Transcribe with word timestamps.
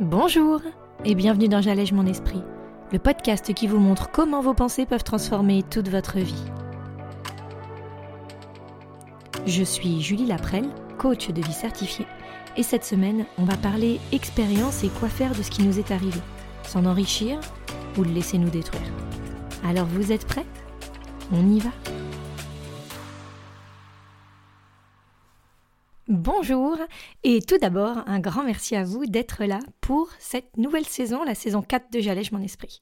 Bonjour 0.00 0.60
et 1.04 1.16
bienvenue 1.16 1.48
dans 1.48 1.60
J'allège 1.60 1.92
mon 1.92 2.06
esprit, 2.06 2.40
le 2.92 3.00
podcast 3.00 3.52
qui 3.52 3.66
vous 3.66 3.80
montre 3.80 4.12
comment 4.12 4.40
vos 4.40 4.54
pensées 4.54 4.86
peuvent 4.86 5.02
transformer 5.02 5.64
toute 5.64 5.88
votre 5.88 6.20
vie. 6.20 6.44
Je 9.44 9.64
suis 9.64 10.00
Julie 10.00 10.26
Laprelle, 10.26 10.68
coach 10.98 11.30
de 11.30 11.42
vie 11.42 11.52
certifiée, 11.52 12.06
et 12.56 12.62
cette 12.62 12.84
semaine, 12.84 13.26
on 13.38 13.44
va 13.44 13.56
parler 13.56 13.98
expérience 14.12 14.84
et 14.84 14.88
quoi 14.88 15.08
faire 15.08 15.34
de 15.34 15.42
ce 15.42 15.50
qui 15.50 15.64
nous 15.64 15.80
est 15.80 15.90
arrivé, 15.90 16.20
s'en 16.62 16.86
enrichir 16.86 17.40
ou 17.98 18.04
le 18.04 18.12
laisser 18.12 18.38
nous 18.38 18.50
détruire. 18.50 18.92
Alors 19.68 19.86
vous 19.86 20.12
êtes 20.12 20.28
prêts? 20.28 20.46
On 21.32 21.44
y 21.44 21.58
va? 21.58 21.70
Bonjour 26.08 26.78
et 27.22 27.42
tout 27.42 27.58
d'abord 27.58 27.98
un 28.06 28.18
grand 28.18 28.42
merci 28.42 28.74
à 28.74 28.82
vous 28.82 29.04
d'être 29.04 29.44
là 29.44 29.58
pour 29.82 30.08
cette 30.18 30.56
nouvelle 30.56 30.86
saison, 30.86 31.22
la 31.22 31.34
saison 31.34 31.60
4 31.60 31.92
de 31.92 32.00
J'allège 32.00 32.32
mon 32.32 32.40
esprit. 32.40 32.80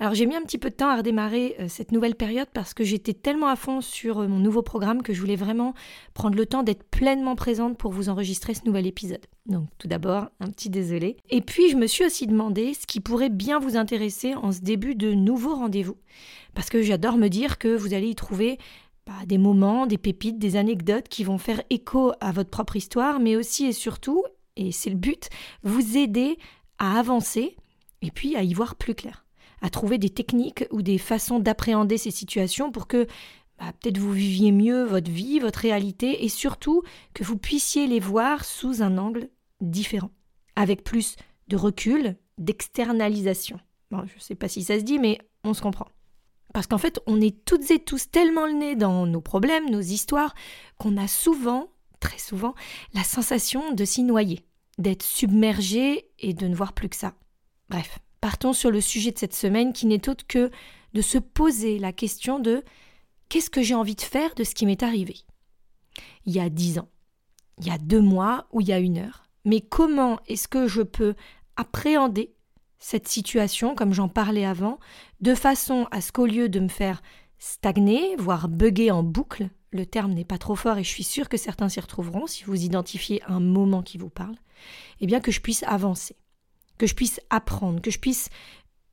Alors 0.00 0.14
j'ai 0.14 0.26
mis 0.26 0.36
un 0.36 0.42
petit 0.42 0.58
peu 0.58 0.68
de 0.68 0.74
temps 0.74 0.90
à 0.90 0.98
redémarrer 0.98 1.56
euh, 1.60 1.68
cette 1.68 1.92
nouvelle 1.92 2.14
période 2.14 2.48
parce 2.52 2.74
que 2.74 2.84
j'étais 2.84 3.14
tellement 3.14 3.48
à 3.48 3.56
fond 3.56 3.80
sur 3.80 4.18
euh, 4.18 4.28
mon 4.28 4.38
nouveau 4.38 4.60
programme 4.60 5.00
que 5.00 5.14
je 5.14 5.20
voulais 5.22 5.34
vraiment 5.34 5.72
prendre 6.12 6.36
le 6.36 6.44
temps 6.44 6.62
d'être 6.62 6.84
pleinement 6.84 7.36
présente 7.36 7.78
pour 7.78 7.90
vous 7.90 8.10
enregistrer 8.10 8.52
ce 8.52 8.66
nouvel 8.66 8.86
épisode. 8.86 9.24
Donc 9.46 9.68
tout 9.78 9.88
d'abord 9.88 10.26
un 10.38 10.50
petit 10.50 10.68
désolé. 10.68 11.16
Et 11.30 11.40
puis 11.40 11.70
je 11.70 11.76
me 11.76 11.86
suis 11.86 12.04
aussi 12.04 12.26
demandé 12.26 12.74
ce 12.74 12.86
qui 12.86 13.00
pourrait 13.00 13.30
bien 13.30 13.60
vous 13.60 13.78
intéresser 13.78 14.34
en 14.34 14.52
ce 14.52 14.60
début 14.60 14.94
de 14.94 15.14
nouveau 15.14 15.54
rendez-vous. 15.54 15.96
Parce 16.54 16.68
que 16.68 16.82
j'adore 16.82 17.16
me 17.16 17.28
dire 17.28 17.56
que 17.56 17.74
vous 17.74 17.94
allez 17.94 18.08
y 18.08 18.14
trouver 18.14 18.58
des 19.26 19.38
moments, 19.38 19.86
des 19.86 19.98
pépites, 19.98 20.38
des 20.38 20.56
anecdotes 20.56 21.08
qui 21.08 21.24
vont 21.24 21.38
faire 21.38 21.62
écho 21.70 22.12
à 22.20 22.32
votre 22.32 22.50
propre 22.50 22.76
histoire, 22.76 23.20
mais 23.20 23.36
aussi 23.36 23.66
et 23.66 23.72
surtout, 23.72 24.24
et 24.56 24.72
c'est 24.72 24.90
le 24.90 24.96
but, 24.96 25.28
vous 25.62 25.96
aider 25.96 26.38
à 26.78 26.98
avancer 26.98 27.56
et 28.02 28.10
puis 28.10 28.36
à 28.36 28.42
y 28.42 28.54
voir 28.54 28.76
plus 28.76 28.94
clair, 28.94 29.24
à 29.62 29.70
trouver 29.70 29.98
des 29.98 30.10
techniques 30.10 30.64
ou 30.70 30.82
des 30.82 30.98
façons 30.98 31.38
d'appréhender 31.38 31.98
ces 31.98 32.10
situations 32.10 32.70
pour 32.70 32.86
que 32.86 33.06
bah, 33.58 33.72
peut-être 33.80 33.98
vous 33.98 34.12
viviez 34.12 34.52
mieux 34.52 34.84
votre 34.84 35.10
vie, 35.10 35.40
votre 35.40 35.60
réalité, 35.60 36.24
et 36.24 36.28
surtout 36.28 36.82
que 37.12 37.24
vous 37.24 37.36
puissiez 37.36 37.86
les 37.86 38.00
voir 38.00 38.44
sous 38.44 38.82
un 38.82 38.98
angle 38.98 39.28
différent, 39.60 40.10
avec 40.54 40.84
plus 40.84 41.16
de 41.48 41.56
recul, 41.56 42.16
d'externalisation. 42.38 43.58
Bon, 43.90 44.04
je 44.06 44.14
ne 44.14 44.20
sais 44.20 44.36
pas 44.36 44.48
si 44.48 44.62
ça 44.62 44.78
se 44.78 44.84
dit, 44.84 44.98
mais 44.98 45.18
on 45.42 45.54
se 45.54 45.62
comprend. 45.62 45.88
Parce 46.54 46.66
qu'en 46.66 46.78
fait, 46.78 47.00
on 47.06 47.20
est 47.20 47.44
toutes 47.44 47.70
et 47.70 47.78
tous 47.78 48.10
tellement 48.10 48.46
le 48.46 48.54
nez 48.54 48.76
dans 48.76 49.06
nos 49.06 49.20
problèmes, 49.20 49.70
nos 49.70 49.80
histoires, 49.80 50.34
qu'on 50.78 50.96
a 50.96 51.06
souvent, 51.06 51.70
très 52.00 52.18
souvent, 52.18 52.54
la 52.94 53.04
sensation 53.04 53.72
de 53.72 53.84
s'y 53.84 54.02
noyer, 54.02 54.46
d'être 54.78 55.02
submergé 55.02 56.08
et 56.18 56.32
de 56.32 56.46
ne 56.46 56.54
voir 56.54 56.72
plus 56.72 56.88
que 56.88 56.96
ça. 56.96 57.14
Bref, 57.68 57.98
partons 58.20 58.52
sur 58.52 58.70
le 58.70 58.80
sujet 58.80 59.12
de 59.12 59.18
cette 59.18 59.34
semaine 59.34 59.72
qui 59.72 59.86
n'est 59.86 60.08
autre 60.08 60.26
que 60.26 60.50
de 60.94 61.02
se 61.02 61.18
poser 61.18 61.78
la 61.78 61.92
question 61.92 62.38
de 62.38 62.64
qu'est-ce 63.28 63.50
que 63.50 63.62
j'ai 63.62 63.74
envie 63.74 63.94
de 63.94 64.00
faire 64.00 64.34
de 64.34 64.44
ce 64.44 64.54
qui 64.54 64.64
m'est 64.64 64.82
arrivé? 64.82 65.16
Il 66.24 66.32
y 66.32 66.40
a 66.40 66.48
dix 66.48 66.78
ans, 66.78 66.88
il 67.58 67.66
y 67.66 67.70
a 67.70 67.78
deux 67.78 68.00
mois 68.00 68.46
ou 68.52 68.60
il 68.60 68.68
y 68.68 68.72
a 68.72 68.78
une 68.78 68.98
heure. 68.98 69.24
Mais 69.44 69.60
comment 69.60 70.18
est-ce 70.26 70.48
que 70.48 70.66
je 70.66 70.82
peux 70.82 71.14
appréhender 71.56 72.34
cette 72.78 73.08
situation, 73.08 73.74
comme 73.74 73.92
j'en 73.92 74.08
parlais 74.08 74.44
avant, 74.44 74.78
de 75.20 75.34
façon 75.34 75.86
à 75.90 76.00
ce 76.00 76.12
qu'au 76.12 76.26
lieu 76.26 76.48
de 76.48 76.60
me 76.60 76.68
faire 76.68 77.02
stagner, 77.38 78.16
voire 78.16 78.48
bugger 78.48 78.90
en 78.90 79.02
boucle, 79.02 79.48
le 79.70 79.84
terme 79.84 80.12
n'est 80.12 80.24
pas 80.24 80.38
trop 80.38 80.56
fort 80.56 80.78
et 80.78 80.84
je 80.84 80.88
suis 80.88 81.04
sûre 81.04 81.28
que 81.28 81.36
certains 81.36 81.68
s'y 81.68 81.80
retrouveront 81.80 82.26
si 82.26 82.44
vous 82.44 82.62
identifiez 82.62 83.22
un 83.26 83.40
moment 83.40 83.82
qui 83.82 83.98
vous 83.98 84.08
parle, 84.08 84.36
eh 85.00 85.06
bien 85.06 85.20
que 85.20 85.30
je 85.30 85.40
puisse 85.40 85.62
avancer, 85.64 86.16
que 86.78 86.86
je 86.86 86.94
puisse 86.94 87.20
apprendre, 87.30 87.80
que 87.80 87.90
je 87.90 87.98
puisse 87.98 88.30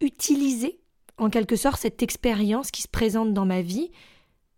utiliser 0.02 0.80
en 1.18 1.30
quelque 1.30 1.56
sorte 1.56 1.80
cette 1.80 2.04
expérience 2.04 2.72
qui 2.72 2.82
se 2.82 2.88
présente 2.88 3.34
dans 3.34 3.46
ma 3.46 3.62
vie 3.62 3.92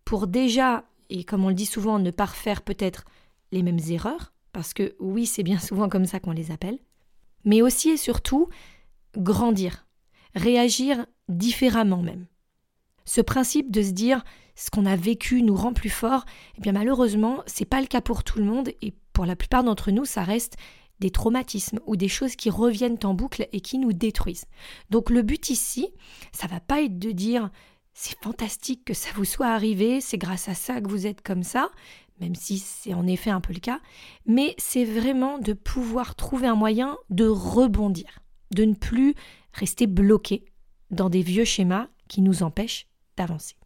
pour 0.04 0.26
déjà, 0.26 0.84
et 1.10 1.24
comme 1.24 1.44
on 1.44 1.48
le 1.48 1.54
dit 1.54 1.66
souvent, 1.66 1.98
ne 1.98 2.10
pas 2.10 2.26
refaire 2.26 2.62
peut-être 2.62 3.04
les 3.52 3.62
mêmes 3.62 3.78
erreurs, 3.88 4.32
parce 4.52 4.74
que 4.74 4.96
oui, 4.98 5.26
c'est 5.26 5.42
bien 5.42 5.58
souvent 5.58 5.88
comme 5.88 6.06
ça 6.06 6.18
qu'on 6.18 6.32
les 6.32 6.50
appelle, 6.50 6.78
mais 7.44 7.62
aussi 7.62 7.90
et 7.90 7.96
surtout 7.96 8.48
grandir, 9.18 9.86
réagir 10.34 11.06
différemment 11.28 12.02
même. 12.02 12.26
Ce 13.04 13.20
principe 13.20 13.70
de 13.70 13.82
se 13.82 13.90
dire 13.90 14.24
ce 14.54 14.70
qu'on 14.70 14.86
a 14.86 14.96
vécu 14.96 15.42
nous 15.42 15.54
rend 15.54 15.72
plus 15.72 15.90
fort, 15.90 16.24
eh 16.56 16.60
bien 16.60 16.72
malheureusement, 16.72 17.42
c'est 17.46 17.64
pas 17.64 17.80
le 17.80 17.86
cas 17.86 18.00
pour 18.00 18.24
tout 18.24 18.38
le 18.38 18.44
monde 18.44 18.70
et 18.82 18.94
pour 19.12 19.24
la 19.24 19.36
plupart 19.36 19.64
d'entre 19.64 19.90
nous, 19.90 20.04
ça 20.04 20.22
reste 20.22 20.56
des 21.00 21.10
traumatismes 21.10 21.78
ou 21.86 21.96
des 21.96 22.08
choses 22.08 22.36
qui 22.36 22.50
reviennent 22.50 22.98
en 23.04 23.14
boucle 23.14 23.48
et 23.52 23.60
qui 23.60 23.78
nous 23.78 23.92
détruisent. 23.92 24.46
Donc 24.90 25.10
le 25.10 25.22
but 25.22 25.50
ici, 25.50 25.88
ça 26.32 26.48
va 26.48 26.60
pas 26.60 26.82
être 26.82 26.98
de 26.98 27.12
dire 27.12 27.50
c'est 27.94 28.18
fantastique 28.22 28.84
que 28.84 28.94
ça 28.94 29.10
vous 29.14 29.24
soit 29.24 29.48
arrivé, 29.48 30.00
c'est 30.00 30.18
grâce 30.18 30.48
à 30.48 30.54
ça 30.54 30.80
que 30.80 30.88
vous 30.88 31.06
êtes 31.06 31.22
comme 31.22 31.42
ça, 31.42 31.70
même 32.20 32.34
si 32.34 32.58
c'est 32.58 32.94
en 32.94 33.06
effet 33.06 33.30
un 33.30 33.40
peu 33.40 33.52
le 33.52 33.60
cas, 33.60 33.80
mais 34.26 34.54
c'est 34.58 34.84
vraiment 34.84 35.38
de 35.38 35.52
pouvoir 35.52 36.14
trouver 36.14 36.46
un 36.46 36.54
moyen 36.54 36.96
de 37.10 37.26
rebondir 37.26 38.20
de 38.50 38.64
ne 38.64 38.74
plus 38.74 39.14
rester 39.52 39.86
bloqué 39.86 40.44
dans 40.90 41.10
des 41.10 41.22
vieux 41.22 41.44
schémas 41.44 41.88
qui 42.08 42.22
nous 42.22 42.42
empêchent 42.42 42.86
d'avancer. 43.16 43.56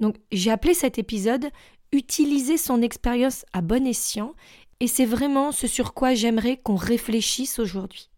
Donc 0.00 0.16
j'ai 0.32 0.50
appelé 0.50 0.74
cet 0.74 0.98
épisode 0.98 1.50
Utiliser 1.92 2.56
son 2.56 2.82
expérience 2.82 3.46
à 3.52 3.60
bon 3.60 3.86
escient 3.86 4.34
et 4.80 4.88
c'est 4.88 5.06
vraiment 5.06 5.52
ce 5.52 5.66
sur 5.66 5.94
quoi 5.94 6.14
j'aimerais 6.14 6.56
qu'on 6.56 6.74
réfléchisse 6.74 7.58
aujourd'hui. 7.58 8.10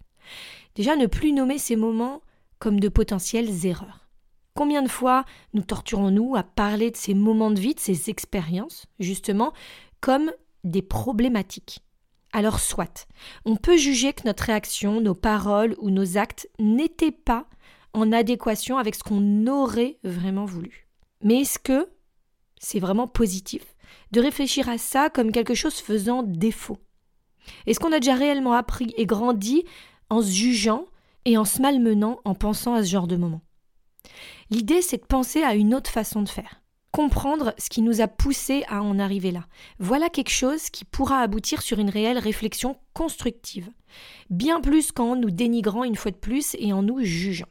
Déjà 0.75 0.97
ne 0.97 1.06
plus 1.06 1.32
nommer 1.32 1.58
ces 1.58 1.76
moments 1.76 2.22
comme 2.58 2.81
de 2.81 2.88
potentielles 2.88 3.66
erreurs. 3.66 4.08
Combien 4.54 4.82
de 4.82 4.88
fois 4.88 5.25
nous 5.53 5.62
torturons-nous 5.62 6.34
à 6.34 6.42
parler 6.42 6.91
de 6.91 6.97
ces 6.97 7.14
moments 7.14 7.50
de 7.50 7.60
vie, 7.60 7.75
de 7.75 7.81
ces 7.81 8.10
expériences, 8.10 8.87
justement, 8.98 9.53
comme 10.00 10.32
des 10.64 10.82
problématiques? 10.82 11.81
Alors 12.33 12.61
soit, 12.61 13.06
on 13.44 13.56
peut 13.56 13.77
juger 13.77 14.12
que 14.12 14.25
notre 14.25 14.44
réaction, 14.44 15.00
nos 15.00 15.15
paroles 15.15 15.75
ou 15.78 15.91
nos 15.91 16.19
actes 16.19 16.49
n'étaient 16.59 17.12
pas 17.12 17.47
en 17.94 18.12
adéquation 18.12 18.78
avec 18.78 18.94
ce 18.94 19.03
qu'on 19.03 19.47
aurait 19.47 19.99
vraiment 20.05 20.44
voulu. 20.44 20.88
Mais 21.22 21.41
est-ce 21.41 21.59
que 21.59 21.88
c'est 22.61 22.81
vraiment 22.81 23.09
positif 23.09 23.62
de 24.12 24.21
réfléchir 24.21 24.69
à 24.69 24.78
ça 24.78 25.11
comme 25.11 25.33
quelque 25.33 25.55
chose 25.55 25.77
faisant 25.77 26.22
défaut? 26.22 26.78
Est-ce 27.67 27.81
qu'on 27.81 27.93
a 27.93 28.00
déjà 28.00 28.15
réellement 28.15 28.53
appris 28.53 28.93
et 28.97 29.06
grandi 29.06 29.65
en 30.11 30.21
se 30.21 30.31
jugeant 30.31 30.87
et 31.25 31.38
en 31.38 31.44
se 31.44 31.62
malmenant 31.62 32.21
en 32.25 32.34
pensant 32.34 32.75
à 32.75 32.83
ce 32.83 32.91
genre 32.91 33.06
de 33.06 33.17
moment? 33.17 33.41
L'idée, 34.50 34.83
c'est 34.83 34.99
de 34.99 35.06
penser 35.06 35.43
à 35.43 35.55
une 35.55 35.75
autre 35.75 35.91
façon 35.91 36.22
de 36.22 36.28
faire 36.28 36.62
comprendre 36.91 37.54
ce 37.59 37.69
qui 37.69 37.82
nous 37.82 38.00
a 38.00 38.09
poussé 38.09 38.65
à 38.69 38.82
en 38.82 38.99
arriver 38.99 39.31
là. 39.31 39.47
Voilà 39.78 40.09
quelque 40.09 40.31
chose 40.31 40.71
qui 40.71 40.84
pourra 40.84 41.21
aboutir 41.21 41.62
sur 41.62 41.78
une 41.78 41.91
réelle 41.91 42.19
réflexion 42.19 42.76
constructive, 42.94 43.71
bien 44.31 44.60
plus 44.60 44.93
qu'en 44.93 45.16
nous 45.16 45.31
dénigrant 45.31 45.84
une 45.84 45.97
fois 45.97 46.10
de 46.10 46.16
plus 46.16 46.56
et 46.59 46.72
en 46.72 46.82
nous 46.82 47.03
jugeant. 47.03 47.49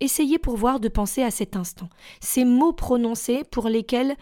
Essayez 0.00 0.38
pour 0.38 0.56
voir 0.56 0.80
de 0.80 0.88
penser 0.88 1.22
à 1.22 1.30
cet 1.30 1.54
instant, 1.54 1.88
ces 2.20 2.44
mots 2.44 2.72
prononcés 2.72 3.44
pour 3.50 3.68
lesquels 3.68 4.16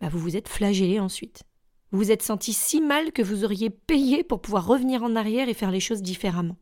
bah, 0.00 0.08
vous 0.10 0.18
vous 0.18 0.36
êtes 0.36 0.48
flagellé 0.48 1.00
ensuite. 1.00 1.44
Vous 1.90 1.98
vous 1.98 2.10
êtes 2.10 2.22
senti 2.22 2.52
si 2.52 2.80
mal 2.80 3.12
que 3.12 3.22
vous 3.22 3.44
auriez 3.44 3.70
payé 3.70 4.24
pour 4.24 4.40
pouvoir 4.40 4.66
revenir 4.66 5.02
en 5.02 5.14
arrière 5.14 5.48
et 5.48 5.54
faire 5.54 5.70
les 5.70 5.80
choses 5.80 6.02
différemment. 6.02 6.56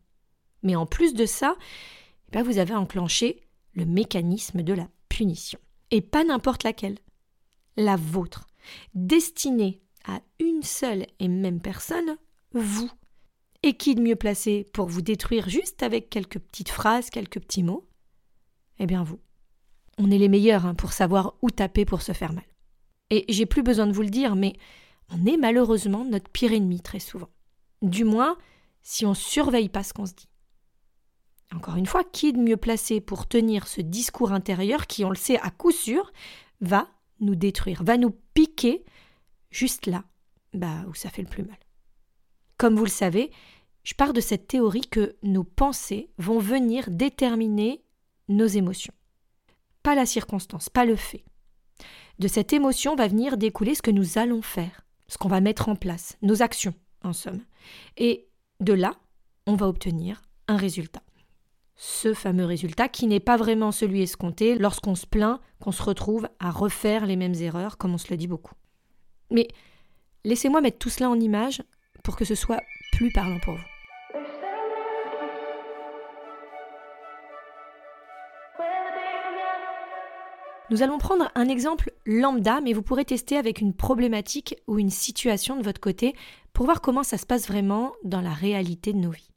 Mais 0.63 0.77
en 0.77 0.87
plus 0.87 1.15
de 1.15 1.25
ça, 1.25 1.57
bah, 2.33 2.43
vous 2.43 2.59
avez 2.59 2.75
enclenché 2.75 3.41
le 3.73 3.87
mécanisme 3.87 4.63
de 4.63 4.73
la 4.73 4.89
punition. 5.09 5.59
Et 5.91 6.01
pas 6.01 6.25
n'importe 6.25 6.65
laquelle 6.65 6.99
la 7.77 7.97
vôtre, 7.97 8.47
destinée 8.95 9.81
à 10.05 10.21
une 10.39 10.63
seule 10.63 11.07
et 11.19 11.29
même 11.29 11.61
personne, 11.61 12.17
vous. 12.53 12.91
Et 13.63 13.77
qui 13.77 13.95
de 13.95 14.01
mieux 14.01 14.17
placé 14.17 14.67
pour 14.73 14.87
vous 14.87 15.03
détruire 15.03 15.49
juste 15.49 15.83
avec 15.83 16.09
quelques 16.09 16.39
petites 16.39 16.71
phrases, 16.71 17.11
quelques 17.11 17.41
petits 17.41 17.63
mots? 17.63 17.87
Eh 18.79 18.87
bien 18.87 19.05
vous. 19.05 19.21
On 19.99 20.11
est 20.11 20.19
les 20.19 20.29
meilleurs 20.29 20.65
hein, 20.65 20.75
pour 20.75 20.95
savoir 20.95 21.35
où 21.43 21.51
taper 21.51 21.85
pour 21.85 22.01
se 22.01 22.13
faire 22.13 22.33
mal. 22.33 22.45
Et 23.11 23.27
j'ai 23.29 23.45
plus 23.45 23.63
besoin 23.63 23.87
de 23.87 23.93
vous 23.93 24.03
le 24.03 24.09
dire, 24.09 24.35
mais 24.35 24.55
on 25.11 25.27
est 25.27 25.37
malheureusement 25.37 26.05
notre 26.05 26.31
pire 26.31 26.53
ennemi 26.53 26.81
très 26.81 27.01
souvent. 27.01 27.29
Du 27.83 28.05
moins, 28.05 28.39
si 28.83 29.05
on 29.05 29.15
surveille 29.15 29.69
pas 29.69 29.83
ce 29.83 29.93
qu'on 29.93 30.07
se 30.07 30.15
dit. 30.15 30.29
Encore 31.55 31.77
une 31.77 31.87
fois, 31.87 32.05
qui 32.05 32.33
de 32.33 32.39
mieux 32.39 32.57
placé 32.57 33.01
pour 33.01 33.27
tenir 33.27 33.67
ce 33.67 33.81
discours 33.81 34.33
intérieur 34.33 34.87
qui, 34.87 35.05
on 35.05 35.11
le 35.11 35.17
sait 35.17 35.39
à 35.41 35.51
coup 35.51 35.73
sûr, 35.73 36.13
va 36.61 36.89
nous 37.21 37.35
détruire, 37.35 37.83
va 37.83 37.97
nous 37.97 38.15
piquer 38.35 38.85
juste 39.51 39.87
là, 39.87 40.05
bah, 40.55 40.85
où 40.89 40.95
ça 40.95 41.11
fait 41.11 41.23
le 41.23 41.29
plus 41.29 41.43
mal. 41.43 41.59
Comme 42.57 42.77
vous 42.77 42.85
le 42.85 42.91
savez, 42.91 43.31
je 43.83 43.95
pars 43.95 44.13
de 44.13 44.21
cette 44.21 44.47
théorie 44.47 44.87
que 44.89 45.17
nos 45.23 45.45
pensées 45.45 46.11
vont 46.19 46.39
venir 46.39 46.91
déterminer 46.91 47.83
nos 48.29 48.47
émotions. 48.47 48.95
Pas 49.83 49.95
la 49.95 50.07
circonstance, 50.07 50.69
pas 50.69 50.85
le 50.85 50.97
fait. 50.97 51.25
De 52.19 52.29
cette 52.29 52.53
émotion 52.53 52.97
va 52.97 53.09
venir 53.09 53.39
découler 53.39 53.75
ce 53.75 53.83
que 53.83 53.91
nous 53.91 54.19
allons 54.19 54.43
faire, 54.43 54.85
ce 55.09 55.17
qu'on 55.17 55.29
va 55.29 55.41
mettre 55.41 55.69
en 55.69 55.77
place, 55.77 56.19
nos 56.21 56.43
actions, 56.43 56.75
en 57.03 57.15
somme. 57.15 57.41
Et 57.97 58.29
de 58.61 58.75
là, 58.75 58.95
on 59.47 59.55
va 59.55 59.67
obtenir 59.67 60.21
un 60.47 60.57
résultat. 60.57 61.03
Ce 61.83 62.13
fameux 62.13 62.45
résultat 62.45 62.91
qui 62.91 63.07
n'est 63.07 63.21
pas 63.21 63.39
vraiment 63.39 63.73
celui 63.73 64.03
escompté 64.03 64.55
lorsqu'on 64.55 64.95
se 64.95 65.07
plaint 65.07 65.41
qu'on 65.61 65.73
se 65.73 65.83
retrouve 65.83 66.29
à 66.39 66.51
refaire 66.51 67.07
les 67.07 67.17
mêmes 67.17 67.33
erreurs, 67.41 67.79
comme 67.79 67.95
on 67.95 67.99
se 67.99 68.11
le 68.11 68.19
dit 68.19 68.27
beaucoup. 68.27 68.53
Mais 69.31 69.49
laissez-moi 70.27 70.61
mettre 70.61 70.77
tout 70.77 70.91
cela 70.91 71.09
en 71.09 71.19
image 71.19 71.63
pour 72.05 72.17
que 72.17 72.27
ce 72.27 72.35
soit 72.35 72.61
plus 72.93 73.11
parlant 73.11 73.41
pour 73.41 73.55
vous. 73.55 73.61
Nous 80.69 80.83
allons 80.83 80.99
prendre 80.99 81.31
un 81.35 81.49
exemple 81.49 81.95
lambda, 82.05 82.61
mais 82.61 82.75
vous 82.75 82.83
pourrez 82.83 83.07
tester 83.07 83.39
avec 83.39 83.63
une 83.63 83.73
problématique 83.73 84.55
ou 84.67 84.79
une 84.79 84.91
situation 84.91 85.57
de 85.57 85.63
votre 85.63 85.81
côté 85.81 86.15
pour 86.53 86.67
voir 86.67 86.83
comment 86.83 87.05
ça 87.05 87.17
se 87.17 87.25
passe 87.25 87.49
vraiment 87.49 87.95
dans 88.05 88.21
la 88.21 88.35
réalité 88.35 88.93
de 88.93 88.99
nos 88.99 89.13
vies. 89.13 89.30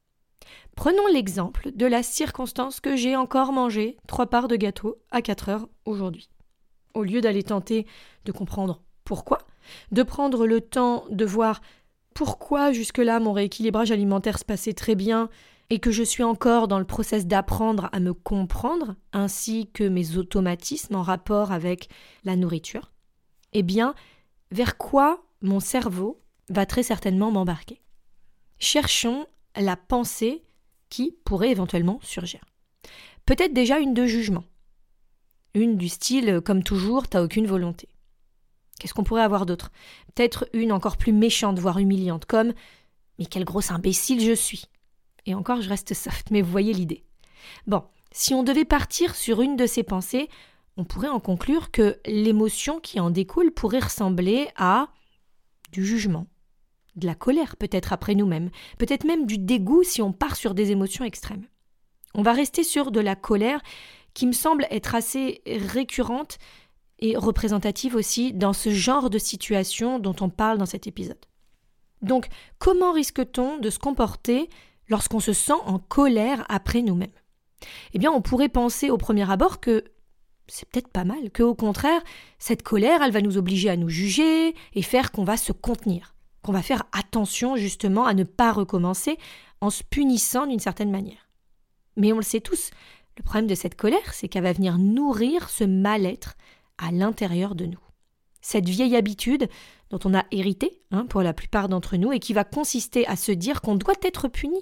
Prenons 0.76 1.08
l'exemple 1.08 1.72
de 1.74 1.86
la 1.86 2.04
circonstance 2.04 2.80
que 2.80 2.96
j'ai 2.96 3.16
encore 3.16 3.52
mangé 3.52 3.98
trois 4.08 4.28
parts 4.28 4.48
de 4.48 4.56
gâteau 4.56 4.98
à 5.12 5.22
4 5.22 5.50
heures 5.50 5.68
aujourd'hui. 5.86 6.30
Au 6.94 7.04
lieu 7.04 7.22
d'aller 7.22 7.44
tenter 7.44 7.86
de 8.26 8.32
comprendre 8.32 8.82
pourquoi, 9.04 9.40
de 9.92 10.04
prendre 10.04 10.46
le 10.46 10.62
temps 10.62 11.06
de 11.10 11.26
voir 11.26 11.62
pourquoi 12.14 12.72
jusque-là 12.72 13.20
mon 13.20 13.34
rééquilibrage 13.34 13.92
alimentaire 13.92 14.38
se 14.38 14.46
passait 14.46 14.74
très 14.74 14.96
bien 14.96 15.30
et 15.70 15.80
que 15.80 15.92
je 15.92 16.04
suis 16.04 16.24
encore 16.24 16.68
dans 16.68 16.80
le 16.80 16.86
process 16.86 17.26
d'apprendre 17.26 17.90
à 17.92 18.00
me 18.00 18.14
comprendre, 18.14 18.96
ainsi 19.12 19.70
que 19.74 19.84
mes 19.84 20.18
automatismes 20.18 20.96
en 20.96 21.02
rapport 21.02 21.52
avec 21.52 21.90
la 22.24 22.36
nourriture, 22.36 22.92
eh 23.54 23.64
bien, 23.64 23.96
vers 24.52 24.78
quoi 24.78 25.24
mon 25.42 25.60
cerveau 25.60 26.22
va 26.50 26.66
très 26.66 26.84
certainement 26.84 27.32
m'embarquer. 27.32 27.82
Cherchons 28.60 29.26
la 29.56 29.76
pensée 29.76 30.44
qui 30.90 31.16
pourrait 31.26 31.52
éventuellement 31.52 32.00
surgir. 32.02 32.42
Peut-être 33.26 33.54
déjà 33.54 33.80
une 33.80 33.94
de 33.94 34.06
jugement. 34.06 34.44
Une 35.54 35.78
du 35.78 35.90
style 35.90 36.42
comme 36.42 36.64
toujours, 36.64 37.08
t'as 37.08 37.24
aucune 37.24 37.48
volonté. 37.48 37.88
Qu'est-ce 38.80 38.94
qu'on 38.94 39.04
pourrait 39.04 39.22
avoir 39.22 39.46
d'autre? 39.46 39.72
Peut-être 40.14 40.48
une 40.54 40.72
encore 40.72 40.98
plus 40.98 41.14
méchante, 41.14 41.60
voire 41.60 41.80
humiliante, 41.80 42.26
comme 42.26 42.54
Mais 43.20 43.26
quel 43.26 43.46
gros 43.46 43.72
imbécile 43.72 44.20
je 44.22 44.34
suis 44.34 44.66
et 45.26 45.36
encore, 45.36 45.62
je 45.62 45.70
reste 45.70 45.94
soft, 45.94 46.32
mais 46.32 46.42
vous 46.42 46.52
voyez 46.52 46.74
l'idée. 46.74 47.04
Bon, 47.68 47.84
si 48.12 48.34
on 48.34 48.44
devait 48.44 48.66
partir 48.66 49.16
sur 49.16 49.42
une 49.42 49.56
de 49.56 49.66
ces 49.66 49.84
pensées, 49.84 50.30
on 50.78 50.84
pourrait 50.84 51.10
en 51.10 51.20
conclure 51.20 51.72
que 51.72 52.00
l'émotion 52.06 52.80
qui 52.80 53.00
en 53.00 53.10
découle 53.10 53.52
pourrait 53.52 53.80
ressembler 53.80 54.50
à 54.56 54.90
du 55.72 55.86
jugement, 55.86 56.28
de 56.96 57.08
la 57.08 57.16
colère 57.16 57.56
peut-être 57.58 57.94
après 57.94 58.16
nous-mêmes, 58.16 58.50
peut-être 58.78 59.06
même 59.06 59.26
du 59.26 59.38
dégoût 59.38 59.84
si 59.84 60.02
on 60.02 60.14
part 60.14 60.36
sur 60.36 60.54
des 60.54 60.72
émotions 60.72 61.06
extrêmes. 61.06 61.46
On 62.14 62.22
va 62.22 62.34
rester 62.34 62.64
sur 62.64 62.92
de 62.92 63.00
la 63.00 63.16
colère 63.16 63.62
qui 64.14 64.28
me 64.28 64.32
semble 64.32 64.68
être 64.70 64.94
assez 64.94 65.42
récurrente 65.48 66.38
et 67.00 67.18
représentative 67.18 67.96
aussi 67.96 68.34
dans 68.34 68.54
ce 68.54 68.70
genre 68.70 69.10
de 69.10 69.18
situation 69.18 70.00
dont 70.00 70.16
on 70.22 70.30
parle 70.30 70.58
dans 70.58 70.66
cet 70.66 70.88
épisode. 70.88 71.26
Donc, 72.02 72.28
comment 72.60 72.92
risque-t-on 72.92 73.58
de 73.58 73.70
se 73.70 73.80
comporter 73.80 74.50
lorsqu'on 74.88 75.20
se 75.20 75.34
sent 75.34 75.54
en 75.66 75.80
colère 75.80 76.46
après 76.50 76.82
nous-mêmes? 76.82 77.10
Eh 77.94 78.00
bien, 78.00 78.12
on 78.12 78.22
pourrait 78.22 78.50
penser 78.50 78.90
au 78.90 78.98
premier 78.98 79.30
abord 79.30 79.60
que 79.60 79.86
c'est 80.48 80.68
peut-être 80.70 80.90
pas 80.90 81.06
mal, 81.06 81.32
que 81.32 81.44
au 81.44 81.56
contraire, 81.56 82.02
cette 82.38 82.64
colère, 82.64 83.02
elle 83.02 83.14
va 83.14 83.22
nous 83.22 83.38
obliger 83.38 83.70
à 83.70 83.78
nous 83.78 83.90
juger 83.90 84.54
et 84.74 84.82
faire 84.82 85.12
qu'on 85.12 85.24
va 85.24 85.38
se 85.38 85.54
contenir, 85.54 86.14
qu'on 86.44 86.52
va 86.52 86.62
faire 86.62 86.84
attention 86.92 87.56
justement 87.56 88.06
à 88.06 88.14
ne 88.14 88.24
pas 88.24 88.52
recommencer 88.52 89.18
en 89.62 89.70
se 89.70 89.84
punissant 89.84 90.46
d'une 90.46 90.60
certaine 90.60 90.92
manière. 90.92 91.30
Mais 91.96 92.14
on 92.14 92.18
le 92.18 92.24
sait 92.24 92.42
tous, 92.42 92.72
le 93.18 93.24
problème 93.24 93.48
de 93.48 93.56
cette 93.56 93.76
colère, 93.76 94.14
c'est 94.14 94.28
qu'elle 94.28 94.44
va 94.44 94.54
venir 94.54 94.78
nourrir 94.78 95.50
ce 95.50 95.64
mal-être 95.64 96.36
à 96.78 96.92
l'intérieur 96.92 97.56
de 97.56 97.66
nous. 97.66 97.80
Cette 98.42 98.68
vieille 98.68 98.96
habitude 98.96 99.48
dont 99.90 100.00
on 100.06 100.16
a 100.16 100.26
hérité, 100.32 100.82
hein, 100.92 101.06
pour 101.06 101.22
la 101.22 101.34
plupart 101.34 101.70
d'entre 101.70 101.98
nous, 101.98 102.12
et 102.12 102.20
qui 102.20 102.34
va 102.34 102.44
consister 102.44 103.08
à 103.08 103.16
se 103.16 103.32
dire 103.32 103.62
qu'on 103.62 103.76
doit 103.76 103.94
être 104.02 104.28
puni, 104.28 104.60